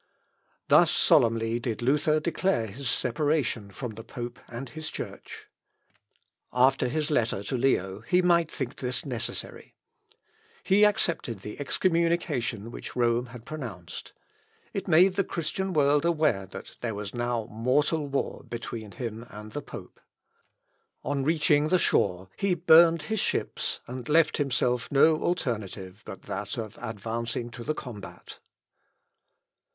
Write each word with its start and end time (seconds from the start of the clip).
Thus 0.67 0.89
solemnly 0.89 1.59
did 1.59 1.83
Luther 1.83 2.19
declare 2.19 2.65
his 2.65 2.89
separation 2.89 3.69
from 3.69 3.91
the 3.93 4.03
pope 4.03 4.39
and 4.47 4.67
his 4.67 4.89
church. 4.89 5.45
After 6.51 6.87
his 6.87 7.11
letter 7.11 7.43
to 7.43 7.55
Leo 7.55 7.99
he 7.99 8.23
might 8.23 8.49
think 8.49 8.77
this 8.77 9.05
necessary. 9.05 9.75
He 10.63 10.85
accepted 10.87 11.41
the 11.41 11.59
excommunication 11.59 12.71
which 12.71 12.95
Rome 12.95 13.27
had 13.27 13.45
pronounced. 13.45 14.13
It 14.73 14.87
made 14.87 15.17
the 15.17 15.23
Christian 15.23 15.71
world 15.71 16.03
aware 16.03 16.47
that 16.47 16.77
there 16.81 16.95
was 16.95 17.13
now 17.13 17.47
mortal 17.51 18.07
war 18.07 18.43
between 18.49 18.93
him 18.93 19.27
and 19.29 19.51
the 19.51 19.61
pope. 19.61 19.99
On 21.03 21.23
reaching 21.23 21.67
the 21.67 21.77
shore, 21.77 22.27
he 22.39 22.55
burnt 22.55 23.03
his 23.03 23.19
ships, 23.19 23.81
and 23.85 24.09
left 24.09 24.37
himself 24.37 24.91
no 24.91 25.17
alternative 25.17 26.01
but 26.05 26.23
that 26.23 26.57
of 26.57 26.79
advancing 26.81 27.51
to 27.51 27.63
the 27.63 27.75
combat. 27.75 28.39